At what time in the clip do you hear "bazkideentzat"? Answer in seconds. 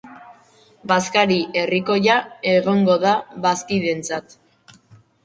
3.45-4.35